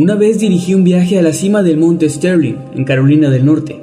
[0.00, 3.82] Una vez dirigí un viaje a la cima del monte Sterling, en Carolina del Norte.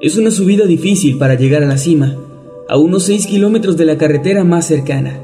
[0.00, 2.16] Es una subida difícil para llegar a la cima,
[2.66, 5.20] a unos 6 kilómetros de la carretera más cercana.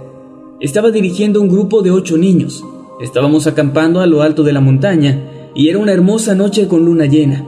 [0.60, 2.62] Estaba dirigiendo un grupo de ocho niños.
[3.00, 7.06] Estábamos acampando a lo alto de la montaña y era una hermosa noche con luna
[7.06, 7.42] llena.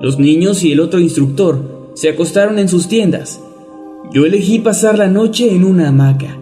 [0.00, 3.42] Los niños y el otro instructor se acostaron en sus tiendas.
[4.12, 6.38] Yo elegí pasar la noche en una hamaca.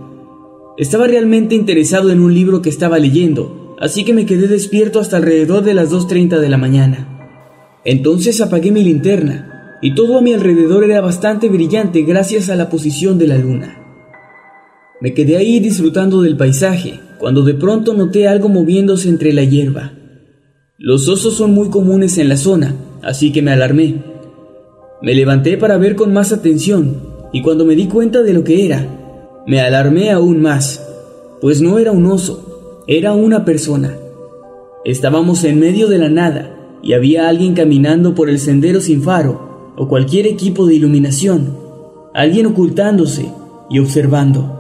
[0.77, 5.17] Estaba realmente interesado en un libro que estaba leyendo así que me quedé despierto hasta
[5.17, 7.81] alrededor de las 2.30 de la mañana.
[7.85, 12.69] Entonces apagué mi linterna, y todo a mi alrededor era bastante brillante gracias a la
[12.69, 13.79] posición de la luna.
[15.01, 19.93] Me quedé ahí disfrutando del paisaje, cuando de pronto noté algo moviéndose entre la hierba.
[20.77, 24.05] Los osos son muy comunes en la zona, así que me alarmé.
[25.01, 26.97] Me levanté para ver con más atención,
[27.33, 28.87] y cuando me di cuenta de lo que era,
[29.47, 30.87] me alarmé aún más,
[31.41, 32.50] pues no era un oso,
[32.87, 33.97] era una persona.
[34.85, 39.73] Estábamos en medio de la nada y había alguien caminando por el sendero sin faro
[39.77, 41.57] o cualquier equipo de iluminación,
[42.15, 43.31] alguien ocultándose
[43.69, 44.57] y observando.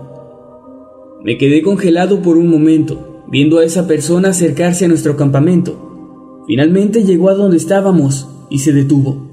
[1.24, 6.44] Me quedé congelado por un momento, viendo a esa persona acercarse a nuestro campamento.
[6.46, 9.28] Finalmente llegó a donde estábamos y se detuvo.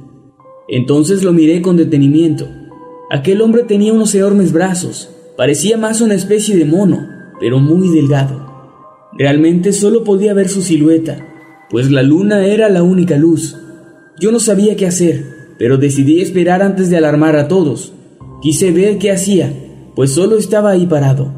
[0.68, 2.48] Entonces lo miré con detenimiento.
[3.10, 7.08] Aquel hombre tenía unos enormes brazos, parecía más una especie de mono,
[7.40, 8.47] pero muy delgado.
[9.18, 11.26] Realmente solo podía ver su silueta,
[11.72, 13.58] pues la luna era la única luz.
[14.20, 15.26] Yo no sabía qué hacer,
[15.58, 17.94] pero decidí esperar antes de alarmar a todos.
[18.44, 19.52] Quise ver qué hacía,
[19.96, 21.34] pues solo estaba ahí parado.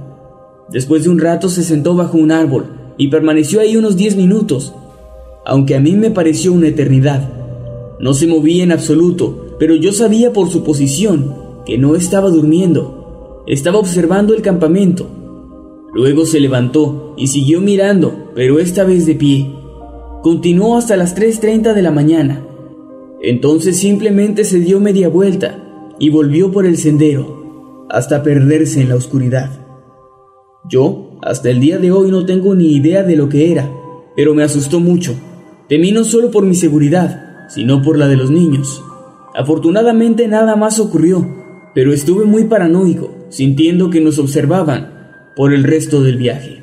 [0.70, 2.66] Después de un rato se sentó bajo un árbol
[2.98, 4.74] y permaneció ahí unos diez minutos,
[5.46, 7.32] aunque a mí me pareció una eternidad.
[8.02, 11.34] No se movía en absoluto, pero yo sabía por su posición
[11.66, 13.44] que no estaba durmiendo.
[13.48, 15.08] Estaba observando el campamento
[15.94, 19.52] Luego se levantó y siguió mirando, pero esta vez de pie.
[20.22, 22.46] Continuó hasta las 3.30 de la mañana.
[23.22, 28.96] Entonces simplemente se dio media vuelta y volvió por el sendero, hasta perderse en la
[28.96, 29.66] oscuridad.
[30.70, 33.70] Yo, hasta el día de hoy, no tengo ni idea de lo que era,
[34.16, 35.16] pero me asustó mucho.
[35.68, 38.84] Temí no solo por mi seguridad, sino por la de los niños.
[39.34, 41.28] Afortunadamente nada más ocurrió,
[41.74, 44.99] pero estuve muy paranoico, sintiendo que nos observaban
[45.40, 46.62] por el resto del viaje.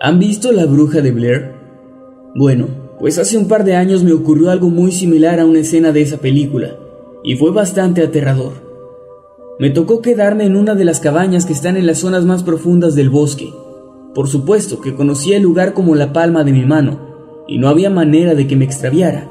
[0.00, 1.52] ¿Han visto La Bruja de Blair?
[2.34, 2.66] Bueno,
[2.98, 6.02] pues hace un par de años me ocurrió algo muy similar a una escena de
[6.02, 6.76] esa película,
[7.22, 8.65] y fue bastante aterrador.
[9.58, 12.94] Me tocó quedarme en una de las cabañas que están en las zonas más profundas
[12.94, 13.54] del bosque.
[14.14, 17.00] Por supuesto que conocía el lugar como la palma de mi mano,
[17.48, 19.30] y no había manera de que me extraviara.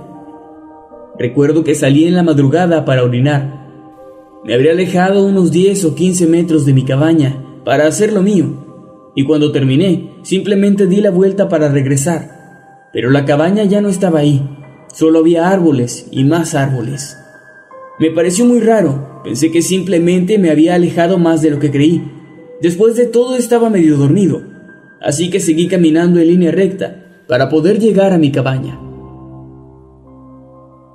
[1.19, 3.67] Recuerdo que salí en la madrugada para orinar.
[4.43, 8.47] Me habría alejado unos 10 o 15 metros de mi cabaña para hacer lo mío,
[9.15, 12.89] y cuando terminé, simplemente di la vuelta para regresar.
[12.91, 14.41] Pero la cabaña ya no estaba ahí,
[14.91, 17.15] solo había árboles y más árboles.
[17.97, 22.03] Me pareció muy raro, pensé que simplemente me había alejado más de lo que creí.
[22.61, 24.41] Después de todo estaba medio dormido,
[25.01, 28.79] así que seguí caminando en línea recta para poder llegar a mi cabaña.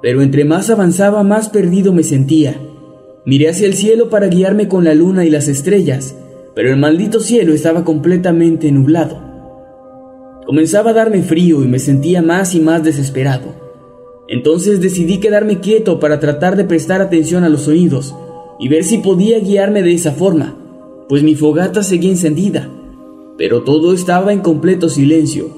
[0.03, 2.61] Pero entre más avanzaba, más perdido me sentía.
[3.25, 6.15] Miré hacia el cielo para guiarme con la luna y las estrellas,
[6.55, 9.23] pero el maldito cielo estaba completamente nublado.
[10.47, 13.70] Comenzaba a darme frío y me sentía más y más desesperado.
[14.31, 18.15] Entonces decidí quedarme quieto para tratar de prestar atención a los oídos,
[18.61, 20.57] y ver si podía guiarme de esa forma,
[21.09, 22.71] pues mi fogata seguía encendida,
[23.37, 25.49] pero todo estaba en completo silencio.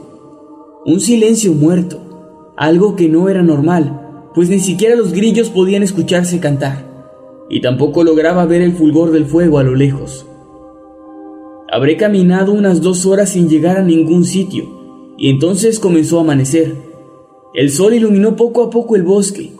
[0.86, 6.40] Un silencio muerto, algo que no era normal, pues ni siquiera los grillos podían escucharse
[6.40, 7.04] cantar,
[7.50, 10.26] y tampoco lograba ver el fulgor del fuego a lo lejos.
[11.70, 14.64] Habré caminado unas dos horas sin llegar a ningún sitio,
[15.18, 16.91] y entonces comenzó a amanecer.
[17.54, 19.52] El sol iluminó poco a poco el bosque,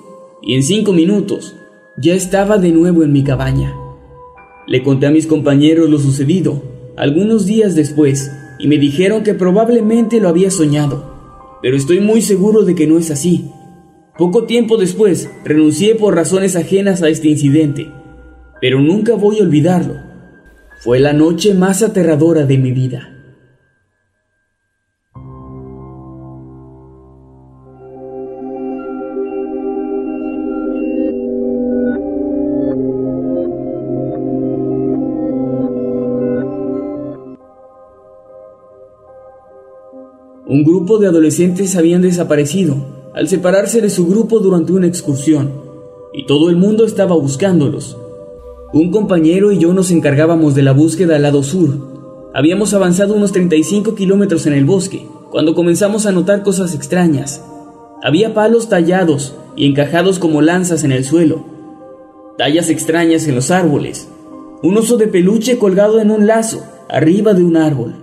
[0.42, 1.54] y en cinco minutos
[1.96, 3.74] ya estaba de nuevo en mi cabaña.
[4.66, 6.62] Le conté a mis compañeros lo sucedido
[6.96, 12.62] algunos días después, y me dijeron que probablemente lo había soñado, pero estoy muy seguro
[12.62, 13.50] de que no es así.
[14.18, 17.90] Poco tiempo después renuncié por razones ajenas a este incidente,
[18.60, 20.12] pero nunca voy a olvidarlo
[20.82, 23.11] fue la noche más aterradora de mi vida.
[40.52, 42.76] Un grupo de adolescentes habían desaparecido
[43.14, 45.50] al separarse de su grupo durante una excursión,
[46.12, 47.96] y todo el mundo estaba buscándolos.
[48.74, 51.70] Un compañero y yo nos encargábamos de la búsqueda al lado sur.
[52.34, 57.42] Habíamos avanzado unos 35 kilómetros en el bosque cuando comenzamos a notar cosas extrañas.
[58.02, 61.46] Había palos tallados y encajados como lanzas en el suelo,
[62.36, 64.06] tallas extrañas en los árboles,
[64.62, 68.01] un oso de peluche colgado en un lazo arriba de un árbol.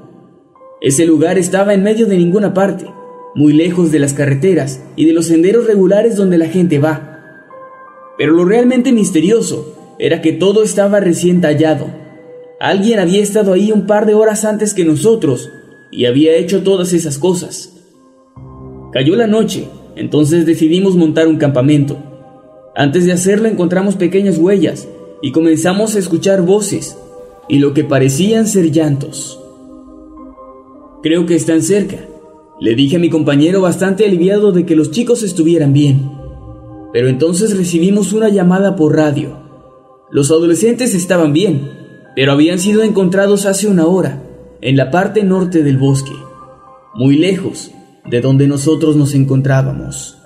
[0.81, 2.85] Ese lugar estaba en medio de ninguna parte,
[3.35, 7.19] muy lejos de las carreteras y de los senderos regulares donde la gente va.
[8.17, 11.87] Pero lo realmente misterioso era que todo estaba recién tallado.
[12.61, 15.51] Alguien había estado ahí un par de horas antes que nosotros
[15.91, 17.73] y había hecho todas esas cosas.
[18.93, 19.67] Cayó la noche,
[19.97, 21.97] entonces decidimos montar un campamento.
[22.73, 24.87] Antes de hacerlo encontramos pequeñas huellas
[25.21, 26.97] y comenzamos a escuchar voces
[27.49, 29.38] y lo que parecían ser llantos.
[31.01, 31.97] Creo que están cerca,
[32.59, 36.11] le dije a mi compañero bastante aliviado de que los chicos estuvieran bien.
[36.91, 39.37] Pero entonces recibimos una llamada por radio.
[40.11, 41.71] Los adolescentes estaban bien,
[42.17, 44.23] pero habían sido encontrados hace una hora,
[44.61, 46.11] en la parte norte del bosque,
[46.95, 47.71] muy lejos
[48.09, 50.18] de donde nosotros nos encontrábamos.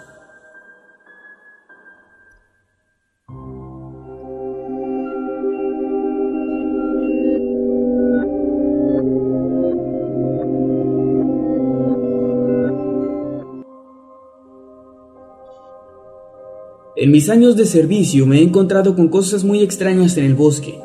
[17.04, 20.80] En mis años de servicio me he encontrado con cosas muy extrañas en el bosque.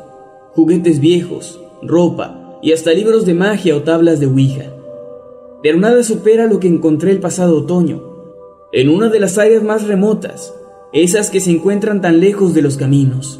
[0.51, 4.65] Juguetes viejos, ropa y hasta libros de magia o tablas de Ouija.
[5.63, 8.03] Pero nada supera lo que encontré el pasado otoño,
[8.73, 10.53] en una de las áreas más remotas,
[10.91, 13.39] esas que se encuentran tan lejos de los caminos.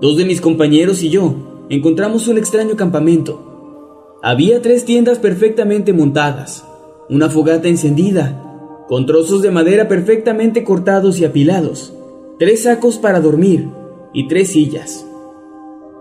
[0.00, 1.36] Dos de mis compañeros y yo
[1.68, 4.18] encontramos un extraño campamento.
[4.20, 6.64] Había tres tiendas perfectamente montadas,
[7.08, 8.53] una fogata encendida
[8.88, 11.94] con trozos de madera perfectamente cortados y apilados,
[12.38, 13.68] tres sacos para dormir
[14.12, 15.06] y tres sillas.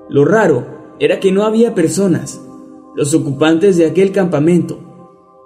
[0.10, 2.42] Lo raro era que no había personas.
[2.96, 4.80] Los ocupantes de aquel campamento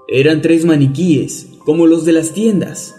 [0.08, 2.96] eran tres maniquíes, como los de las tiendas,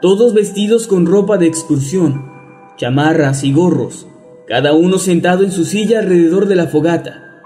[0.00, 2.30] todos vestidos con ropa de excursión,
[2.76, 4.06] chamarras y gorros,
[4.48, 7.42] cada uno sentado en su silla alrededor de la fogata.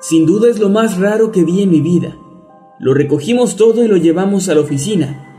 [0.00, 2.16] Sin duda es lo más raro que vi en mi vida.
[2.80, 5.33] Lo recogimos todo y lo llevamos a la oficina,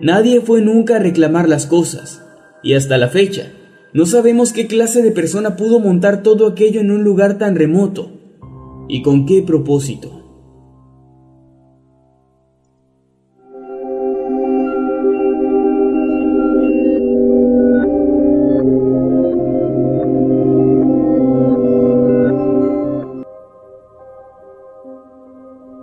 [0.00, 2.22] Nadie fue nunca a reclamar las cosas,
[2.62, 3.52] y hasta la fecha,
[3.92, 8.10] no sabemos qué clase de persona pudo montar todo aquello en un lugar tan remoto,
[8.88, 10.18] y con qué propósito.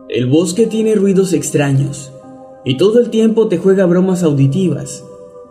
[0.10, 2.09] El bosque tiene ruidos extraños,
[2.66, 5.04] y todo el tiempo te juega bromas auditivas.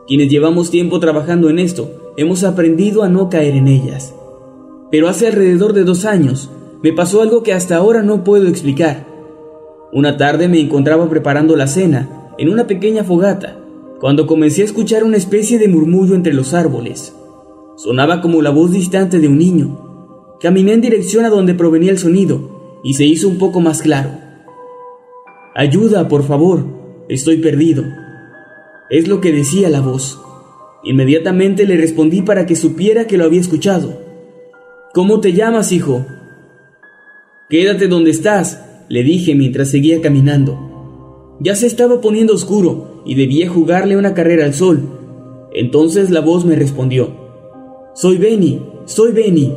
[0.06, 4.14] Quienes llevamos tiempo trabajando en esto, hemos aprendido a no caer en ellas.
[4.90, 6.50] Pero hace alrededor de dos años,
[6.82, 9.06] me pasó algo que hasta ahora no puedo explicar.
[9.92, 13.58] Una tarde me encontraba preparando la cena, en una pequeña fogata,
[14.00, 17.14] cuando comencé a escuchar una especie de murmullo entre los árboles.
[17.76, 20.36] Sonaba como la voz distante de un niño.
[20.40, 24.10] Caminé en dirección a donde provenía el sonido, y se hizo un poco más claro.
[25.54, 26.77] Ayuda, por favor,
[27.08, 27.84] Estoy perdido.
[28.90, 30.20] Es lo que decía la voz.
[30.84, 33.98] Inmediatamente le respondí para que supiera que lo había escuchado.
[34.92, 36.04] ¿Cómo te llamas, hijo?
[37.48, 41.36] Quédate donde estás, le dije mientras seguía caminando.
[41.40, 44.82] Ya se estaba poniendo oscuro y debía jugarle una carrera al sol.
[45.54, 47.10] Entonces la voz me respondió.
[47.94, 49.54] Soy Benny, soy Benny.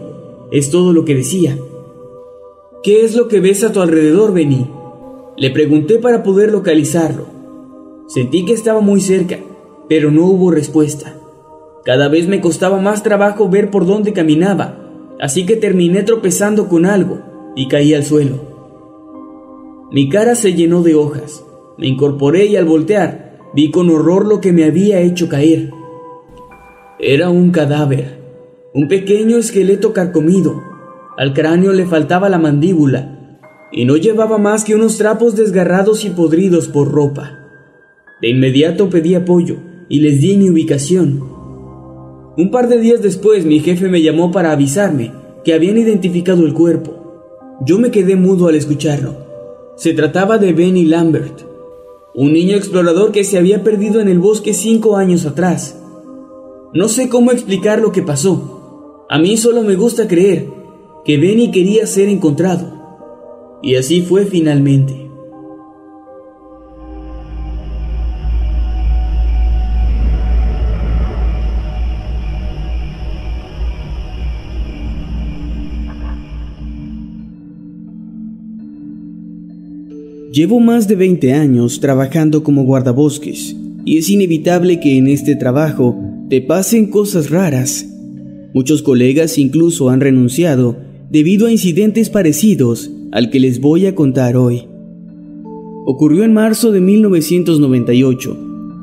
[0.53, 1.57] Es todo lo que decía.
[2.81, 4.67] ¿Qué es lo que ves a tu alrededor, Benny?
[5.35, 7.40] Le pregunté para poder localizarlo.
[8.13, 9.37] Sentí que estaba muy cerca,
[9.87, 11.15] pero no hubo respuesta.
[11.85, 14.77] Cada vez me costaba más trabajo ver por dónde caminaba,
[15.21, 17.21] así que terminé tropezando con algo
[17.55, 18.35] y caí al suelo.
[19.93, 21.45] Mi cara se llenó de hojas.
[21.77, 25.71] Me incorporé y al voltear vi con horror lo que me había hecho caer.
[26.99, 28.19] Era un cadáver,
[28.73, 30.61] un pequeño esqueleto carcomido.
[31.17, 33.39] Al cráneo le faltaba la mandíbula
[33.71, 37.40] y no llevaba más que unos trapos desgarrados y podridos por ropa.
[38.21, 39.57] De inmediato pedí apoyo
[39.89, 41.23] y les di mi ubicación.
[42.37, 45.11] Un par de días después mi jefe me llamó para avisarme
[45.43, 47.57] que habían identificado el cuerpo.
[47.65, 49.15] Yo me quedé mudo al escucharlo.
[49.75, 51.41] Se trataba de Benny Lambert,
[52.13, 55.79] un niño explorador que se había perdido en el bosque cinco años atrás.
[56.73, 59.05] No sé cómo explicar lo que pasó.
[59.09, 60.47] A mí solo me gusta creer
[61.03, 63.59] que Benny quería ser encontrado.
[63.63, 65.00] Y así fue finalmente.
[80.31, 85.99] Llevo más de 20 años trabajando como guardabosques y es inevitable que en este trabajo
[86.29, 87.85] te pasen cosas raras.
[88.53, 90.77] Muchos colegas incluso han renunciado
[91.09, 94.69] debido a incidentes parecidos al que les voy a contar hoy.
[95.85, 98.37] Ocurrió en marzo de 1998.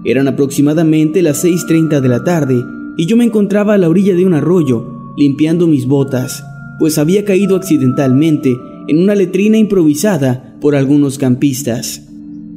[0.05, 2.62] Eran aproximadamente las 6.30 de la tarde
[2.99, 6.45] y yo me encontraba a la orilla de un arroyo limpiando mis botas,
[6.78, 8.55] pues había caído accidentalmente
[8.87, 12.03] en una letrina improvisada por algunos campistas.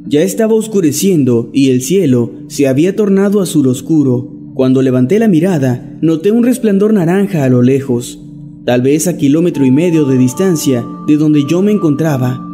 [0.06, 4.28] Ya estaba oscureciendo y el cielo se había tornado azul oscuro.
[4.54, 8.20] Cuando levanté la mirada, noté un resplandor naranja a lo lejos,
[8.64, 12.44] tal vez a kilómetro y medio de distancia de donde yo me encontraba.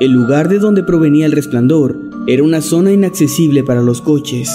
[0.00, 4.50] El lugar de donde provenía el resplandor era una zona inaccesible para los coches.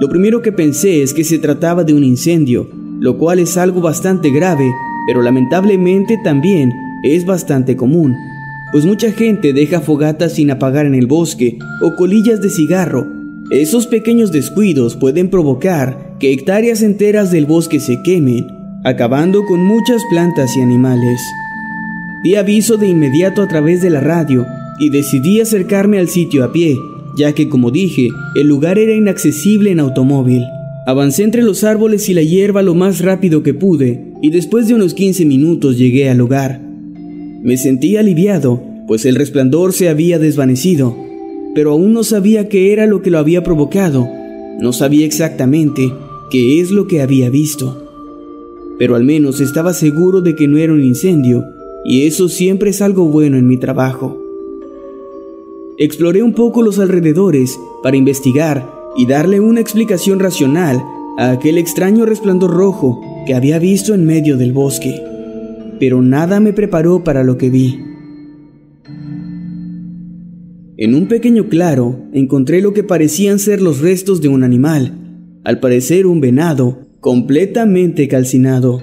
[0.00, 3.80] Lo primero que pensé es que se trataba de un incendio, lo cual es algo
[3.80, 4.68] bastante grave,
[5.06, 6.72] pero lamentablemente también
[7.04, 8.14] es bastante común
[8.72, 13.06] pues mucha gente deja fogatas sin apagar en el bosque o colillas de cigarro.
[13.50, 18.46] Esos pequeños descuidos pueden provocar que hectáreas enteras del bosque se quemen,
[18.82, 21.20] acabando con muchas plantas y animales.
[22.24, 24.46] Di aviso de inmediato a través de la radio
[24.80, 26.78] y decidí acercarme al sitio a pie,
[27.14, 30.44] ya que como dije, el lugar era inaccesible en automóvil.
[30.86, 34.74] Avancé entre los árboles y la hierba lo más rápido que pude y después de
[34.74, 36.71] unos 15 minutos llegué al lugar.
[37.42, 40.96] Me sentí aliviado, pues el resplandor se había desvanecido,
[41.56, 44.08] pero aún no sabía qué era lo que lo había provocado.
[44.60, 45.92] No sabía exactamente
[46.30, 47.84] qué es lo que había visto.
[48.78, 51.44] Pero al menos estaba seguro de que no era un incendio,
[51.84, 54.22] y eso siempre es algo bueno en mi trabajo.
[55.78, 60.80] Exploré un poco los alrededores para investigar y darle una explicación racional
[61.18, 65.11] a aquel extraño resplandor rojo que había visto en medio del bosque
[65.82, 67.80] pero nada me preparó para lo que vi.
[70.76, 74.96] En un pequeño claro encontré lo que parecían ser los restos de un animal,
[75.42, 78.80] al parecer un venado, completamente calcinado.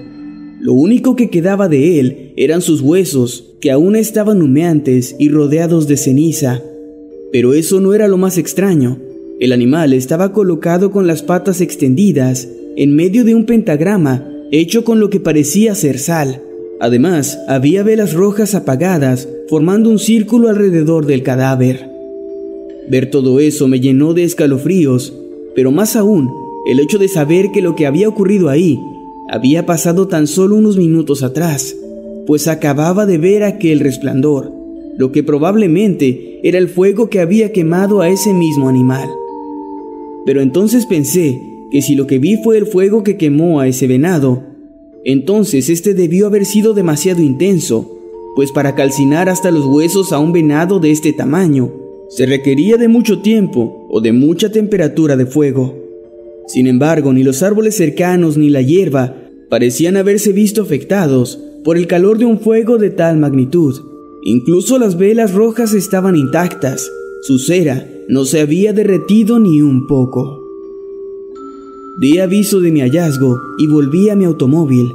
[0.60, 5.88] Lo único que quedaba de él eran sus huesos, que aún estaban humeantes y rodeados
[5.88, 6.60] de ceniza.
[7.32, 8.98] Pero eso no era lo más extraño.
[9.40, 15.00] El animal estaba colocado con las patas extendidas en medio de un pentagrama hecho con
[15.00, 16.42] lo que parecía ser sal.
[16.80, 21.90] Además, había velas rojas apagadas formando un círculo alrededor del cadáver.
[22.88, 25.14] Ver todo eso me llenó de escalofríos,
[25.54, 26.30] pero más aún,
[26.66, 28.78] el hecho de saber que lo que había ocurrido ahí
[29.28, 31.76] había pasado tan solo unos minutos atrás,
[32.26, 34.50] pues acababa de ver aquel resplandor,
[34.96, 39.08] lo que probablemente era el fuego que había quemado a ese mismo animal.
[40.24, 43.86] Pero entonces pensé que si lo que vi fue el fuego que quemó a ese
[43.86, 44.49] venado,
[45.04, 47.98] entonces este debió haber sido demasiado intenso,
[48.36, 51.72] pues para calcinar hasta los huesos a un venado de este tamaño,
[52.08, 55.76] se requería de mucho tiempo o de mucha temperatura de fuego.
[56.46, 59.16] Sin embargo, ni los árboles cercanos ni la hierba
[59.48, 63.80] parecían haberse visto afectados por el calor de un fuego de tal magnitud.
[64.24, 66.90] Incluso las velas rojas estaban intactas,
[67.22, 70.39] su cera no se había derretido ni un poco.
[71.98, 74.92] Di aviso de mi hallazgo y volví a mi automóvil.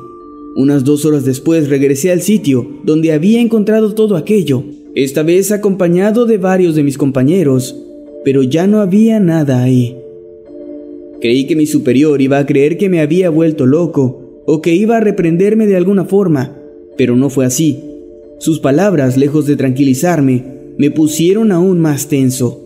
[0.55, 4.63] Unas dos horas después regresé al sitio donde había encontrado todo aquello,
[4.95, 7.75] esta vez acompañado de varios de mis compañeros,
[8.23, 9.97] pero ya no había nada ahí.
[11.19, 14.97] Creí que mi superior iba a creer que me había vuelto loco o que iba
[14.97, 16.57] a reprenderme de alguna forma,
[16.97, 17.79] pero no fue así.
[18.39, 20.43] Sus palabras, lejos de tranquilizarme,
[20.77, 22.61] me pusieron aún más tenso,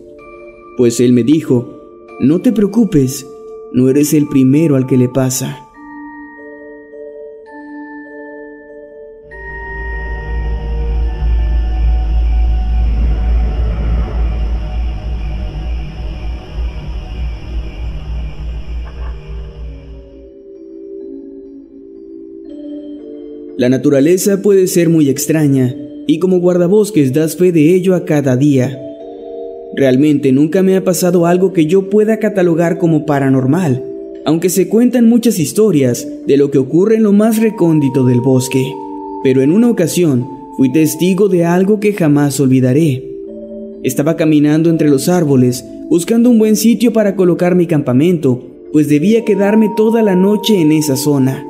[0.76, 1.80] pues él me dijo,
[2.20, 3.26] no te preocupes,
[3.72, 5.66] no eres el primero al que le pasa.
[23.56, 28.34] La naturaleza puede ser muy extraña, y como guardabosques das fe de ello a cada
[28.34, 28.89] día.
[29.76, 33.84] Realmente nunca me ha pasado algo que yo pueda catalogar como paranormal,
[34.24, 38.64] aunque se cuentan muchas historias de lo que ocurre en lo más recóndito del bosque.
[39.22, 43.04] Pero en una ocasión fui testigo de algo que jamás olvidaré.
[43.84, 49.24] Estaba caminando entre los árboles, buscando un buen sitio para colocar mi campamento, pues debía
[49.24, 51.46] quedarme toda la noche en esa zona.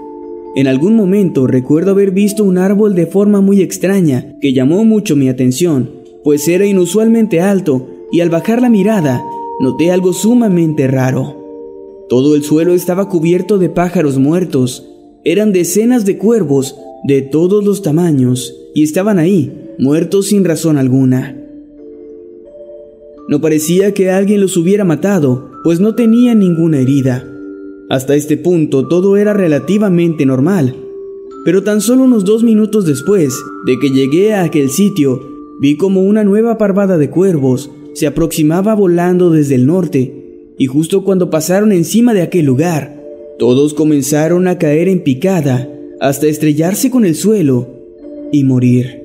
[0.57, 5.17] En algún momento recuerdo haber visto un árbol de forma muy extraña que llamó mucho
[5.17, 5.91] mi atención,
[6.23, 9.25] pues era inusualmente alto y al bajar la mirada
[9.61, 11.37] noté algo sumamente raro.
[12.09, 14.87] Todo el suelo estaba cubierto de pájaros muertos,
[15.25, 21.37] eran decenas de cuervos de todos los tamaños y estaban ahí, muertos sin razón alguna.
[23.29, 27.25] No parecía que alguien los hubiera matado, pues no tenían ninguna herida.
[27.89, 30.75] Hasta este punto todo era relativamente normal,
[31.45, 33.35] pero tan solo unos dos minutos después
[33.67, 35.21] de que llegué a aquel sitio,
[35.61, 37.71] vi como una nueva parvada de cuervos
[38.01, 42.99] se aproximaba volando desde el norte, y justo cuando pasaron encima de aquel lugar,
[43.39, 45.69] todos comenzaron a caer en picada
[46.01, 47.69] hasta estrellarse con el suelo
[48.33, 49.03] y morir.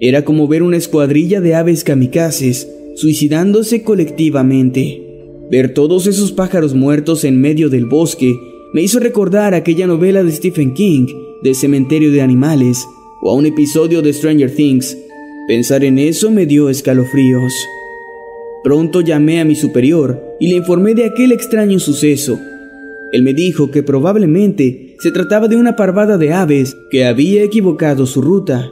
[0.00, 5.02] Era como ver una escuadrilla de aves kamikazes suicidándose colectivamente.
[5.50, 8.32] Ver todos esos pájaros muertos en medio del bosque
[8.72, 11.08] me hizo recordar aquella novela de Stephen King,
[11.42, 12.86] de Cementerio de Animales,
[13.20, 14.96] o a un episodio de Stranger Things.
[15.46, 17.52] Pensar en eso me dio escalofríos.
[18.64, 22.38] Pronto llamé a mi superior y le informé de aquel extraño suceso.
[23.12, 28.06] Él me dijo que probablemente se trataba de una parvada de aves que había equivocado
[28.06, 28.70] su ruta.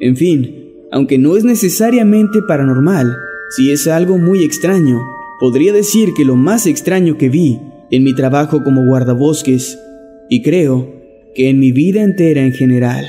[0.00, 3.16] En fin, aunque no es necesariamente paranormal,
[3.56, 5.00] sí es algo muy extraño
[5.42, 7.58] Podría decir que lo más extraño que vi
[7.90, 9.76] en mi trabajo como guardabosques,
[10.30, 10.94] y creo
[11.34, 13.04] que en mi vida entera en general.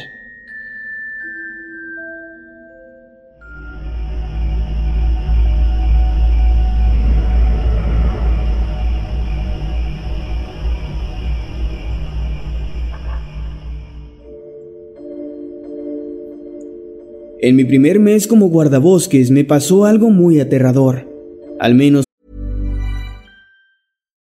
[17.46, 21.06] En mi primer mes como guardabosques me pasó algo muy aterrador.
[21.60, 22.06] Al menos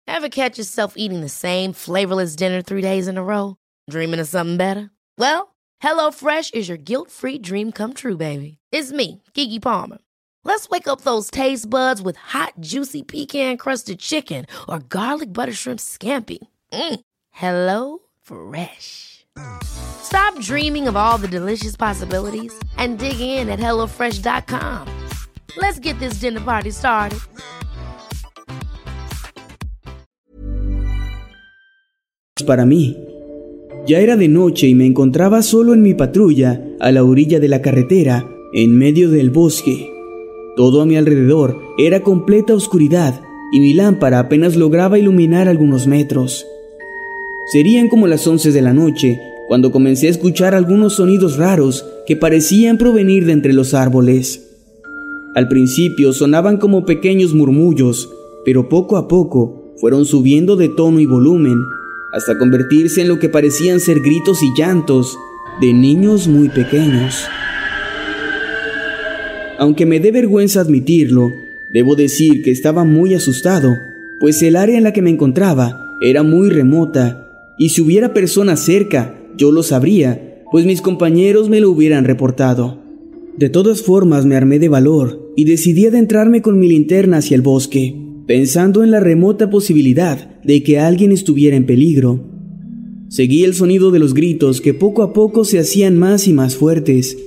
[0.06, 3.56] Ever catch yourself eating the same flavorless dinner three days in a row?
[3.90, 4.90] Dreaming of something better?
[5.18, 8.58] Well, HelloFresh is your guilt-free dream come true, baby.
[8.70, 9.98] It's me, Kiki Palmer.
[10.44, 15.80] Let's wake up those taste buds with hot, juicy pecan-crusted chicken or garlic butter shrimp
[15.80, 16.38] scampi.
[16.72, 17.00] Mm.
[17.30, 19.09] Hello Fresh.
[20.02, 24.86] Stop dreaming of all the delicious possibilities and dig in at HelloFresh.com.
[25.56, 27.20] Let's get this dinner party started.
[32.44, 32.96] para mí.
[33.86, 37.48] Ya era de noche y me encontraba solo en mi patrulla a la orilla de
[37.48, 39.88] la carretera, en medio del bosque.
[40.56, 43.20] Todo a mi alrededor era completa oscuridad
[43.52, 46.46] y mi lámpara apenas lograba iluminar algunos metros.
[47.52, 52.14] Serían como las once de la noche cuando comencé a escuchar algunos sonidos raros que
[52.14, 54.48] parecían provenir de entre los árboles.
[55.34, 58.08] Al principio sonaban como pequeños murmullos,
[58.44, 61.58] pero poco a poco fueron subiendo de tono y volumen
[62.12, 65.18] hasta convertirse en lo que parecían ser gritos y llantos
[65.60, 67.24] de niños muy pequeños.
[69.58, 71.32] Aunque me dé vergüenza admitirlo,
[71.72, 73.76] debo decir que estaba muy asustado,
[74.20, 77.29] pues el área en la que me encontraba era muy remota,
[77.60, 82.82] y si hubiera personas cerca, yo lo sabría, pues mis compañeros me lo hubieran reportado.
[83.36, 87.42] De todas formas me armé de valor y decidí adentrarme con mi linterna hacia el
[87.42, 92.28] bosque pensando en la remota posibilidad de que alguien estuviera en peligro.
[93.08, 96.54] Seguí el sonido de los gritos que poco a poco se hacían más y más
[96.54, 97.18] fuertes,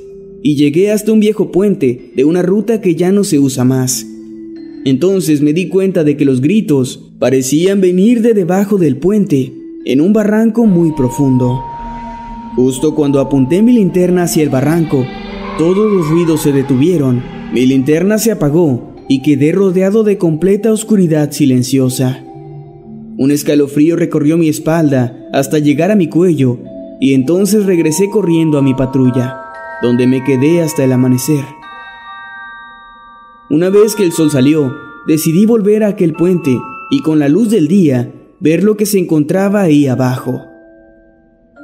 [0.41, 4.07] y llegué hasta un viejo puente de una ruta que ya no se usa más.
[4.85, 9.51] Entonces me di cuenta de que los gritos parecían venir de debajo del puente,
[9.85, 11.61] en un barranco muy profundo.
[12.55, 15.05] Justo cuando apunté mi linterna hacia el barranco,
[15.57, 21.31] todos los ruidos se detuvieron, mi linterna se apagó y quedé rodeado de completa oscuridad
[21.31, 22.23] silenciosa.
[23.17, 26.59] Un escalofrío recorrió mi espalda hasta llegar a mi cuello
[26.99, 29.41] y entonces regresé corriendo a mi patrulla,
[29.81, 31.43] donde me quedé hasta el amanecer.
[33.49, 34.73] Una vez que el sol salió,
[35.05, 36.57] decidí volver a aquel puente
[36.89, 38.11] y con la luz del día
[38.43, 40.41] ver lo que se encontraba ahí abajo.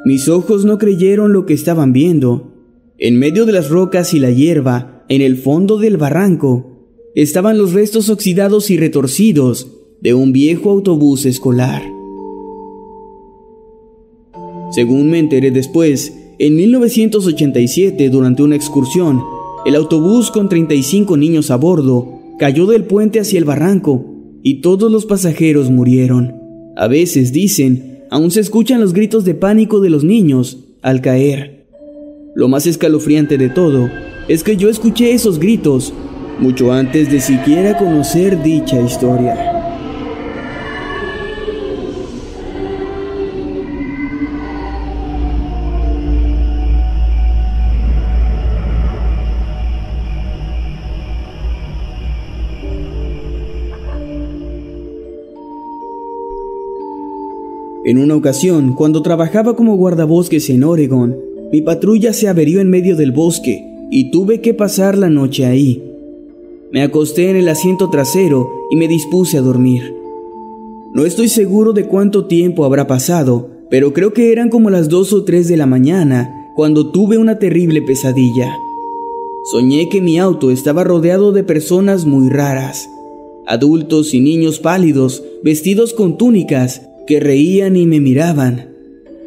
[0.05, 2.53] Mis ojos no creyeron lo que estaban viendo.
[2.97, 7.73] En medio de las rocas y la hierba, en el fondo del barranco, estaban los
[7.73, 11.83] restos oxidados y retorcidos de un viejo autobús escolar.
[14.71, 19.21] Según me enteré después, en 1987, durante una excursión,
[19.65, 24.05] el autobús con 35 niños a bordo cayó del puente hacia el barranco
[24.43, 26.38] y todos los pasajeros murieron.
[26.79, 31.65] A veces, dicen, aún se escuchan los gritos de pánico de los niños al caer.
[32.35, 33.89] Lo más escalofriante de todo
[34.29, 35.91] es que yo escuché esos gritos
[36.39, 39.58] mucho antes de siquiera conocer dicha historia.
[57.89, 61.17] En una ocasión, cuando trabajaba como guardabosques en Oregon,
[61.51, 65.83] mi patrulla se averió en medio del bosque y tuve que pasar la noche ahí.
[66.71, 69.95] Me acosté en el asiento trasero y me dispuse a dormir.
[70.93, 75.11] No estoy seguro de cuánto tiempo habrá pasado, pero creo que eran como las dos
[75.11, 78.55] o tres de la mañana cuando tuve una terrible pesadilla.
[79.45, 82.87] Soñé que mi auto estaba rodeado de personas muy raras,
[83.47, 88.69] adultos y niños pálidos, vestidos con túnicas que reían y me miraban.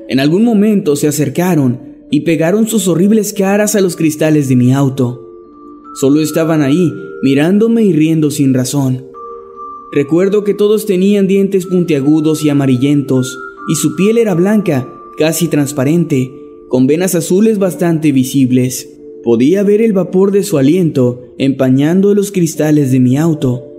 [0.09, 1.81] En algún momento se acercaron
[2.13, 5.29] y pegaron sus horribles caras a los cristales de mi auto.
[6.01, 6.93] Solo estaban ahí,
[7.25, 9.05] mirándome y riendo sin razón.
[9.91, 13.37] Recuerdo que todos tenían dientes puntiagudos y amarillentos,
[13.69, 16.31] y su piel era blanca, casi transparente,
[16.69, 18.91] con venas azules bastante visibles.
[19.25, 23.72] Podía ver el vapor de su aliento empañando los cristales de mi auto.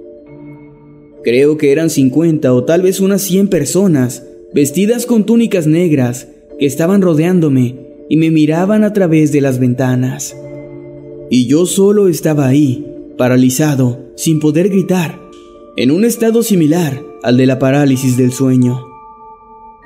[1.23, 6.27] Creo que eran 50 o tal vez unas 100 personas, vestidas con túnicas negras,
[6.59, 7.77] que estaban rodeándome
[8.09, 10.36] y me miraban a través de las ventanas.
[11.29, 12.86] Y yo solo estaba ahí,
[13.17, 15.17] paralizado, sin poder gritar,
[15.77, 18.86] en un estado similar al de la parálisis del sueño.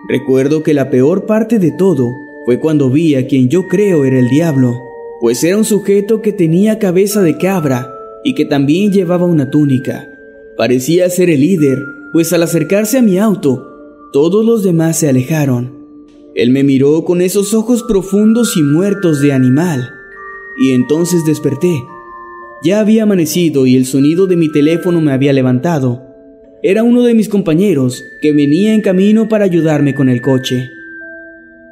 [0.10, 2.12] Recuerdo que la peor parte de todo
[2.46, 4.74] fue cuando vi a quien yo creo era el diablo,
[5.22, 10.17] pues era un sujeto que tenía cabeza de cabra y que también llevaba una túnica
[10.58, 15.72] Parecía ser el líder, pues al acercarse a mi auto, todos los demás se alejaron.
[16.34, 19.88] Él me miró con esos ojos profundos y muertos de animal,
[20.58, 21.84] y entonces desperté.
[22.64, 26.02] Ya había amanecido y el sonido de mi teléfono me había levantado.
[26.64, 30.72] Era uno de mis compañeros que venía en camino para ayudarme con el coche.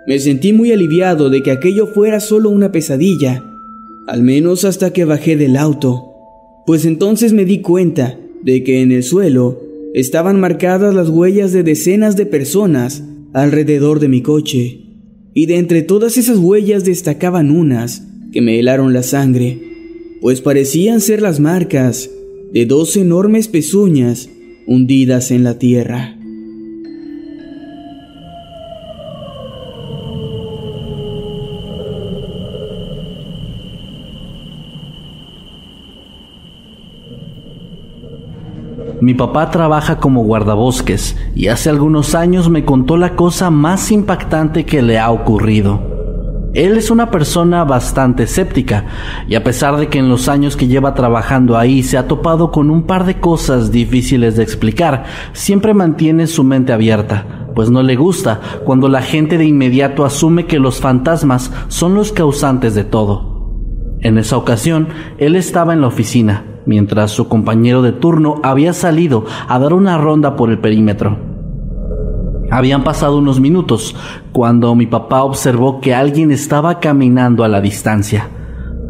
[0.06, 3.43] Me sentí muy aliviado de que aquello fuera solo una pesadilla,
[4.06, 6.12] al menos hasta que bajé del auto,
[6.67, 9.62] pues entonces me di cuenta de que en el suelo
[9.94, 13.04] estaban marcadas las huellas de decenas de personas
[13.34, 14.82] alrededor de mi coche,
[15.34, 19.60] y de entre todas esas huellas destacaban unas que me helaron la sangre,
[20.22, 22.10] pues parecían ser las marcas
[22.54, 24.30] de dos enormes pezuñas
[24.68, 26.14] hundidas en la tierra.
[39.06, 44.65] Mi papá trabaja como guardabosques y hace algunos años me contó la cosa más impactante
[44.65, 46.50] que le ha ocurrido.
[46.56, 48.86] Él es una persona bastante escéptica
[49.28, 52.50] y a pesar de que en los años que lleva trabajando ahí se ha topado
[52.50, 57.84] con un par de cosas difíciles de explicar, siempre mantiene su mente abierta, pues no
[57.84, 62.86] le gusta cuando la gente de inmediato asume que los fantasmas son los causantes de
[62.86, 63.54] todo.
[64.00, 64.88] En esa ocasión,
[65.20, 69.97] él estaba en la oficina mientras su compañero de turno había salido a dar una
[69.97, 71.17] ronda por el perímetro.
[72.51, 73.95] Habían pasado unos minutos
[74.32, 78.30] cuando mi papá observó que alguien estaba caminando a la distancia.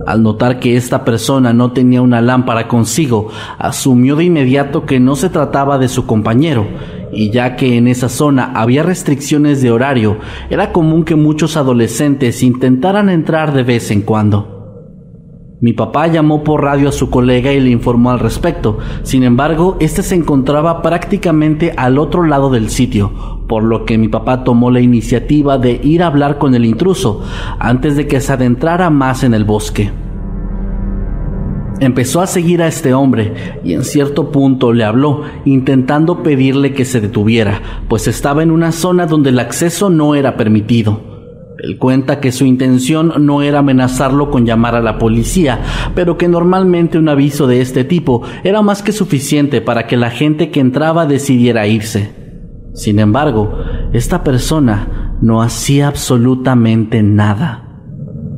[0.06, 5.16] Al notar que esta persona no tenía una lámpara consigo, asumió de inmediato que no
[5.16, 6.68] se trataba de su compañero,
[7.12, 10.18] y ya que en esa zona había restricciones de horario,
[10.50, 14.55] era común que muchos adolescentes intentaran entrar de vez en cuando.
[15.66, 18.78] Mi papá llamó por radio a su colega y le informó al respecto.
[19.02, 24.08] Sin embargo, este se encontraba prácticamente al otro lado del sitio, por lo que mi
[24.08, 27.24] papá tomó la iniciativa de ir a hablar con el intruso
[27.58, 29.92] antes de que se adentrara más en el bosque.
[31.80, 36.86] Empezó a seguir a este hombre y en cierto punto le habló, intentando pedirle que
[36.86, 41.15] se detuviera, pues estaba en una zona donde el acceso no era permitido.
[41.60, 45.62] Él cuenta que su intención no era amenazarlo con llamar a la policía,
[45.96, 50.10] pero que normalmente un aviso de este tipo era más que suficiente para que la
[50.10, 52.14] gente que entraba decidiera irse.
[52.74, 53.58] Sin embargo,
[53.94, 57.62] esta persona no hacía absolutamente nada.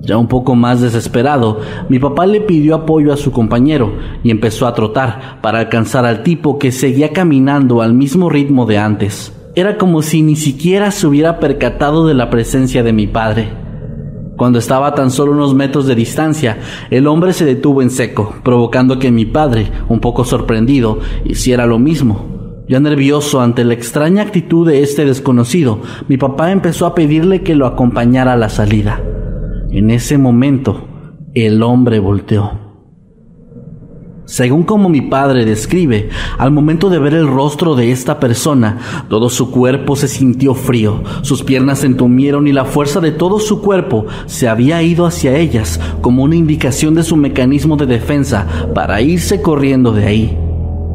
[0.02, 4.68] Ya un poco más desesperado, mi papá le pidió apoyo a su compañero y empezó
[4.68, 9.37] a trotar para alcanzar al tipo que seguía caminando al mismo ritmo de antes.
[9.58, 13.50] Era como si ni siquiera se hubiera percatado de la presencia de mi padre.
[14.38, 16.60] Cuando estaba a tan solo unos metros de distancia,
[16.92, 21.80] el hombre se detuvo en seco, provocando que mi padre, un poco sorprendido, hiciera lo
[21.80, 22.64] mismo.
[22.70, 27.56] Ya nervioso ante la extraña actitud de este desconocido, mi papá empezó a pedirle que
[27.56, 29.02] lo acompañara a la salida.
[29.72, 30.88] En ese momento,
[31.34, 32.67] el hombre volteó.
[34.28, 39.30] Según como mi padre describe, al momento de ver el rostro de esta persona, todo
[39.30, 43.62] su cuerpo se sintió frío, sus piernas se entumieron y la fuerza de todo su
[43.62, 49.00] cuerpo se había ido hacia ellas como una indicación de su mecanismo de defensa para
[49.00, 50.38] irse corriendo de ahí.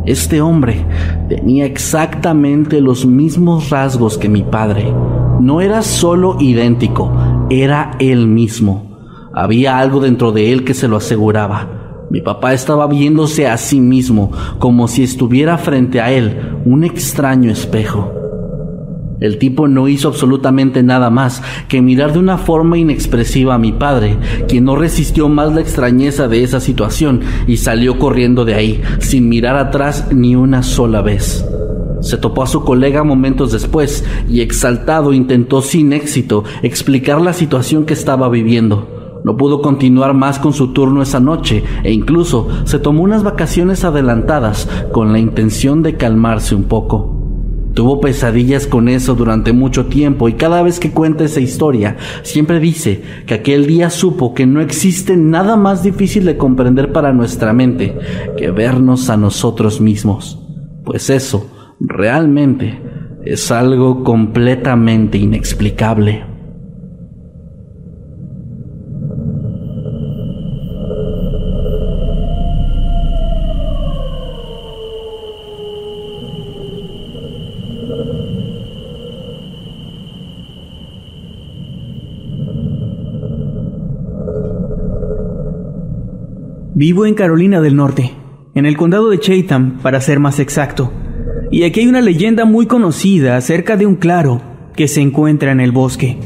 [0.05, 0.85] Este hombre
[1.31, 4.93] tenía exactamente los mismos rasgos que mi padre.
[5.41, 7.11] No era solo idéntico,
[7.49, 8.91] era él mismo.
[9.33, 11.82] Había algo dentro de él que se lo aseguraba.
[12.11, 17.51] Mi papá estaba viéndose a sí mismo como si estuviera frente a él un extraño
[17.51, 18.23] espejo.
[19.23, 23.71] El tipo no hizo absolutamente nada más que mirar de una forma inexpresiva a mi
[23.71, 24.17] padre,
[24.49, 29.29] quien no resistió más la extrañeza de esa situación y salió corriendo de ahí, sin
[29.29, 31.47] mirar atrás ni una sola vez.
[32.01, 37.85] Se topó a su colega momentos después y exaltado intentó sin éxito explicar la situación
[37.85, 39.02] que estaba viviendo.
[39.25, 43.85] No pudo continuar más con su turno esa noche e incluso se tomó unas vacaciones
[43.85, 47.19] adelantadas con la intención de calmarse un poco.
[47.75, 52.61] Tuvo pesadillas con eso durante mucho tiempo y cada vez que cuenta esa historia siempre
[52.61, 57.55] dice que aquel día supo que no existe nada más difícil de comprender para nuestra
[57.55, 57.97] mente
[58.37, 60.39] que vernos a nosotros mismos.
[60.85, 61.47] Pues eso
[61.81, 62.79] realmente
[63.25, 66.32] es algo completamente inexplicable.
[86.75, 88.13] Vivo en Carolina del Norte,
[88.55, 90.91] en el condado de Chatham, para ser más exacto.
[91.51, 94.41] Y aquí hay una leyenda muy conocida acerca de un claro
[94.75, 96.17] que se encuentra en el bosque.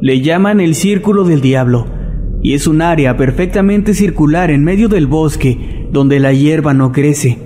[0.00, 1.86] Le llaman el Círculo del Diablo,
[2.42, 7.36] y es un área perfectamente circular en medio del bosque donde la hierba no crece.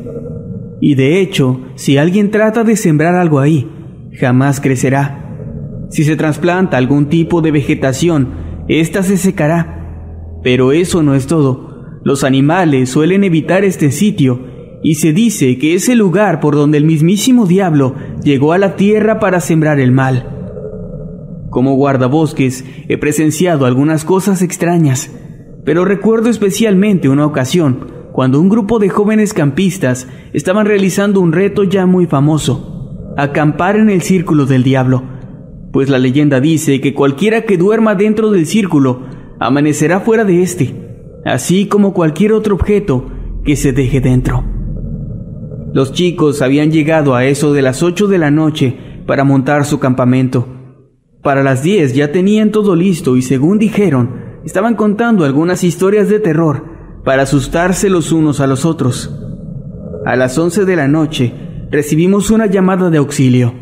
[0.81, 3.69] Y de hecho, si alguien trata de sembrar algo ahí,
[4.21, 5.89] jamás crecerá.
[5.91, 8.29] Si se trasplanta algún tipo de vegetación,
[8.69, 10.39] ésta se secará.
[10.45, 11.74] Pero eso no es todo.
[12.05, 14.41] Los animales suelen evitar este sitio
[14.83, 18.77] y se dice que es el lugar por donde el mismísimo diablo llegó a la
[18.77, 20.29] tierra para sembrar el mal.
[21.49, 25.11] Como guardabosques he presenciado algunas cosas extrañas,
[25.65, 31.65] pero recuerdo especialmente una ocasión cuando un grupo de jóvenes campistas estaban realizando un reto
[31.65, 35.03] ya muy famoso, acampar en el círculo del diablo,
[35.73, 39.05] pues la leyenda dice que cualquiera que duerma dentro del círculo
[39.41, 40.84] amanecerá fuera de éste,
[41.25, 43.11] así como cualquier otro objeto
[43.45, 44.45] que se deje dentro.
[45.73, 49.81] Los chicos habían llegado a eso de las 8 de la noche para montar su
[49.81, 50.47] campamento.
[51.23, 56.21] Para las 10 ya tenían todo listo y según dijeron, estaban contando algunas historias de
[56.21, 56.65] terror
[57.05, 59.11] para asustarse los unos a los otros.
[60.07, 61.33] A las 11 de la noche
[61.71, 63.55] recibimos una llamada de auxilio.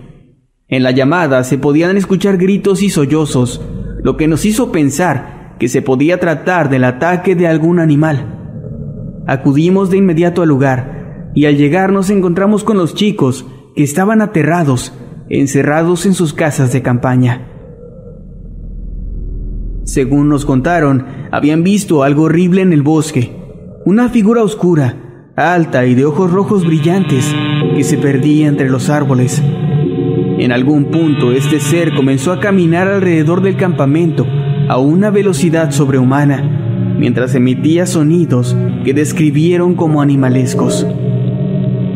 [0.68, 3.62] En la llamada se podían escuchar gritos y sollozos,
[4.02, 9.22] lo que nos hizo pensar que se podía tratar del ataque de algún animal.
[9.28, 13.46] Acudimos de inmediato al lugar y al llegar nos encontramos con los chicos
[13.76, 14.92] que estaban aterrados,
[15.28, 17.46] encerrados en sus casas de campaña.
[19.84, 23.30] Según nos contaron, habían visto algo horrible en el bosque,
[23.84, 27.32] una figura oscura, alta y de ojos rojos brillantes,
[27.76, 29.40] que se perdía entre los árboles.
[30.40, 34.26] En algún punto este ser comenzó a caminar alrededor del campamento
[34.72, 38.56] a una velocidad sobrehumana, mientras emitía sonidos
[38.86, 40.86] que describieron como animalescos.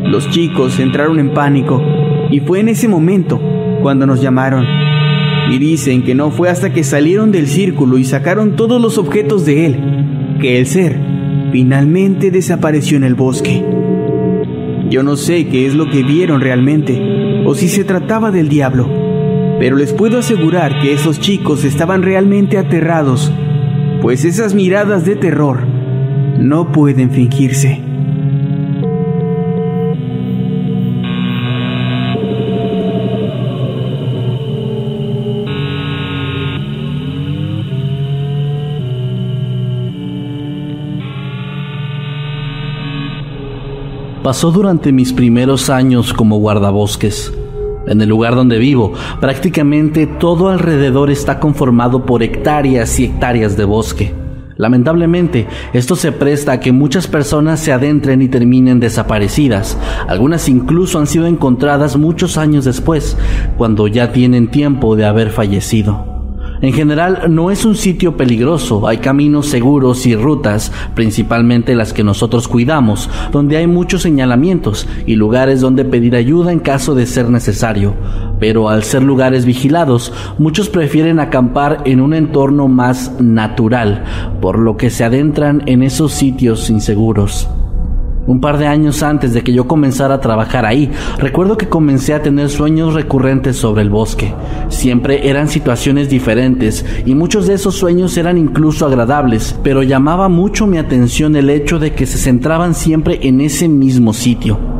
[0.03, 1.81] Los chicos entraron en pánico
[2.29, 3.41] y fue en ese momento
[3.81, 4.63] cuando nos llamaron.
[5.49, 9.43] Y dicen que no fue hasta que salieron del círculo y sacaron todos los objetos
[9.43, 10.99] de él que el ser
[11.51, 13.65] finalmente desapareció en el bosque.
[14.91, 19.06] Yo no sé qué es lo que vieron realmente, o si se trataba del diablo,
[19.59, 23.31] pero les puedo asegurar que esos chicos estaban realmente aterrados,
[24.01, 25.59] pues esas miradas de terror
[26.39, 27.81] no pueden fingirse.
[44.27, 47.36] pasó durante mis primeros años como guardabosques.
[47.87, 53.63] En el lugar donde vivo, prácticamente todo alrededor está conformado por hectáreas y hectáreas de
[53.63, 54.13] bosque.
[54.57, 59.77] Lamentablemente, esto se presta a que muchas personas se adentren y terminen desaparecidas.
[60.07, 63.17] Algunas incluso han sido encontradas muchos años después,
[63.57, 66.16] cuando ya tienen tiempo de haber fallecido.
[66.61, 72.03] En general no es un sitio peligroso, hay caminos seguros y rutas, principalmente las que
[72.03, 77.29] nosotros cuidamos, donde hay muchos señalamientos y lugares donde pedir ayuda en caso de ser
[77.29, 77.93] necesario.
[78.39, 84.03] Pero al ser lugares vigilados, muchos prefieren acampar en un entorno más natural,
[84.41, 87.47] por lo que se adentran en esos sitios inseguros.
[88.27, 92.13] Un par de años antes de que yo comenzara a trabajar ahí, recuerdo que comencé
[92.13, 94.33] a tener sueños recurrentes sobre el bosque.
[94.67, 100.67] Siempre eran situaciones diferentes y muchos de esos sueños eran incluso agradables, pero llamaba mucho
[100.67, 104.76] mi atención el hecho de que se centraban siempre en ese mismo sitio.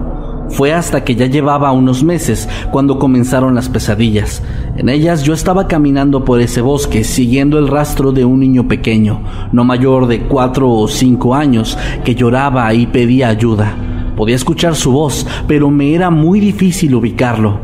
[0.50, 4.42] Fue hasta que ya llevaba unos meses cuando comenzaron las pesadillas.
[4.78, 9.22] En ellas yo estaba caminando por ese bosque siguiendo el rastro de un niño pequeño,
[9.52, 13.76] no mayor de cuatro o cinco años, que lloraba y pedía ayuda.
[14.16, 17.60] Podía escuchar su voz, pero me era muy difícil ubicarlo.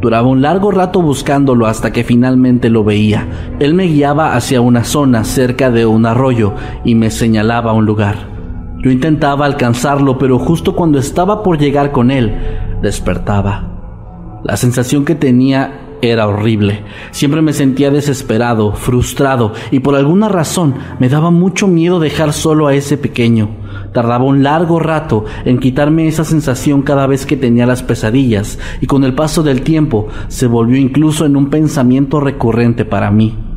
[0.00, 3.26] Duraba un largo rato buscándolo hasta que finalmente lo veía.
[3.58, 8.39] Él me guiaba hacia una zona cerca de un arroyo y me señalaba un lugar.
[8.82, 12.34] Yo intentaba alcanzarlo, pero justo cuando estaba por llegar con él,
[12.80, 14.40] despertaba.
[14.42, 16.82] La sensación que tenía era horrible.
[17.10, 22.68] Siempre me sentía desesperado, frustrado y por alguna razón me daba mucho miedo dejar solo
[22.68, 23.50] a ese pequeño.
[23.92, 28.86] Tardaba un largo rato en quitarme esa sensación cada vez que tenía las pesadillas y
[28.86, 33.49] con el paso del tiempo se volvió incluso en un pensamiento recurrente para mí.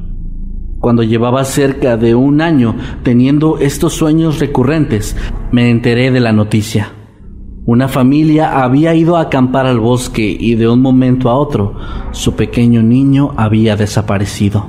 [0.83, 5.15] Cuando llevaba cerca de un año teniendo estos sueños recurrentes,
[5.49, 6.91] me enteré de la noticia.
[7.65, 11.77] Una familia había ido a acampar al bosque y de un momento a otro
[12.11, 14.67] su pequeño niño había desaparecido.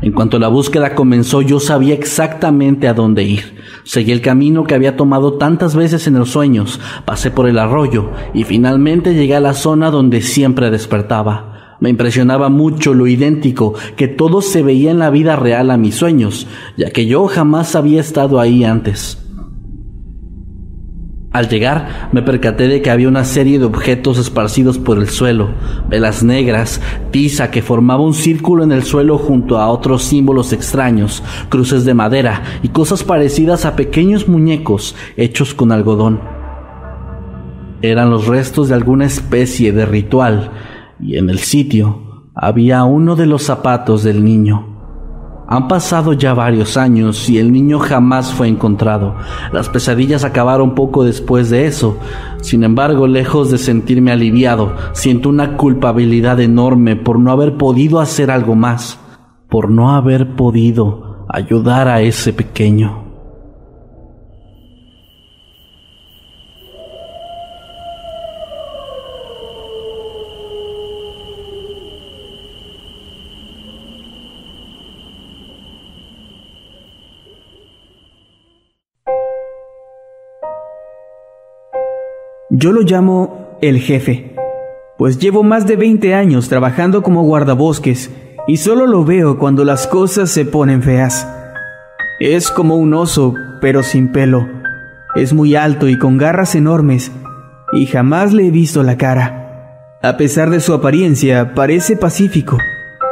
[0.00, 3.58] En cuanto la búsqueda comenzó yo sabía exactamente a dónde ir.
[3.84, 8.12] Seguí el camino que había tomado tantas veces en los sueños, pasé por el arroyo
[8.32, 11.47] y finalmente llegué a la zona donde siempre despertaba.
[11.80, 15.94] Me impresionaba mucho lo idéntico que todo se veía en la vida real a mis
[15.94, 19.18] sueños, ya que yo jamás había estado ahí antes.
[21.30, 25.50] Al llegar, me percaté de que había una serie de objetos esparcidos por el suelo,
[25.88, 31.22] velas negras, tiza que formaba un círculo en el suelo junto a otros símbolos extraños,
[31.50, 36.20] cruces de madera y cosas parecidas a pequeños muñecos hechos con algodón.
[37.82, 40.50] Eran los restos de alguna especie de ritual,
[41.00, 44.76] y en el sitio había uno de los zapatos del niño.
[45.50, 49.16] Han pasado ya varios años y el niño jamás fue encontrado.
[49.50, 51.96] Las pesadillas acabaron poco después de eso.
[52.42, 58.30] Sin embargo, lejos de sentirme aliviado, siento una culpabilidad enorme por no haber podido hacer
[58.30, 58.98] algo más,
[59.48, 63.07] por no haber podido ayudar a ese pequeño.
[82.60, 84.34] Yo lo llamo el jefe,
[84.96, 88.10] pues llevo más de 20 años trabajando como guardabosques
[88.48, 91.28] y solo lo veo cuando las cosas se ponen feas.
[92.18, 94.48] Es como un oso, pero sin pelo.
[95.14, 97.12] Es muy alto y con garras enormes,
[97.72, 100.00] y jamás le he visto la cara.
[100.02, 102.58] A pesar de su apariencia, parece pacífico.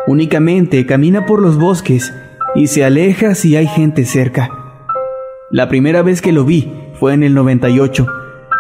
[0.09, 2.12] Únicamente camina por los bosques
[2.57, 4.51] y se aleja si hay gente cerca.
[5.53, 8.09] La primera vez que lo vi fue en el 98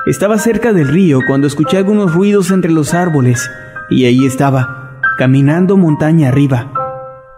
[0.06, 3.50] estaba cerca del río cuando escuché algunos ruidos entre los árboles
[3.90, 6.72] y ahí estaba, caminando montaña arriba.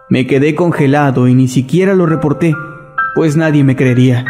[0.07, 2.55] Me quedé congelado y ni siquiera lo reporté,
[3.15, 4.23] pues nadie me creería.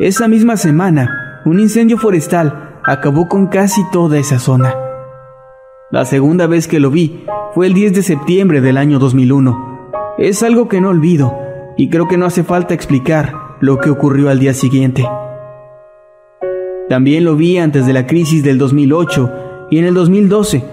[0.00, 4.74] Esa misma semana, un incendio forestal acabó con casi toda esa zona.
[5.92, 7.24] La segunda vez que lo vi
[7.54, 9.92] fue el 10 de septiembre del año 2001.
[10.18, 11.38] Es algo que no olvido
[11.76, 15.04] y creo que no hace falta explicar lo que ocurrió al día siguiente.
[16.90, 20.64] También lo vi antes de la crisis del 2008 y en el 2012,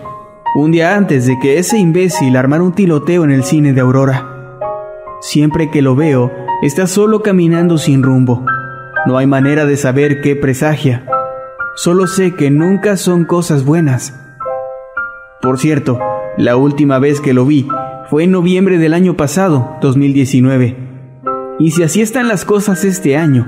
[0.55, 4.25] un día antes de que ese imbécil armara un tiloteo en el cine de Aurora.
[5.21, 6.31] Siempre que lo veo,
[6.63, 8.43] está solo caminando sin rumbo.
[9.05, 11.05] No hay manera de saber qué presagia.
[11.75, 14.19] Solo sé que nunca son cosas buenas.
[15.39, 15.99] Por cierto,
[16.35, 17.67] la última vez que lo vi
[18.09, 20.77] fue en noviembre del año pasado, 2019.
[21.59, 23.47] Y si así están las cosas este año,